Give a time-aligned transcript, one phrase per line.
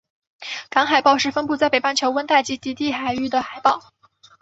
[0.71, 3.91] 港海豹是分布在北半球温带及极地海域的海豹。